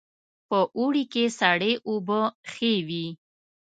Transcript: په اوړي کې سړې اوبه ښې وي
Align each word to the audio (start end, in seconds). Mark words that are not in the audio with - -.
په 0.49 0.59
اوړي 0.77 1.03
کې 1.13 1.23
سړې 1.39 1.73
اوبه 1.89 2.21
ښې 2.51 2.71
وي 2.87 3.07